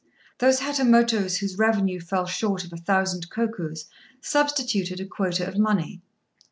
Those 0.39 0.61
Hatamotos 0.61 1.37
whose 1.37 1.59
revenue 1.59 1.99
fell 1.99 2.25
short 2.25 2.63
of 2.65 2.73
a 2.73 2.77
thousand 2.77 3.29
kokus 3.29 3.85
substituted 4.19 4.99
a 4.99 5.05
quota 5.05 5.45
of 5.47 5.59
money. 5.59 6.01